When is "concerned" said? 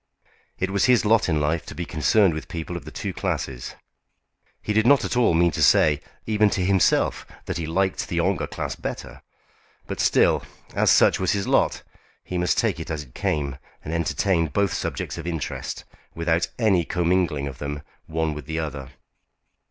1.85-2.33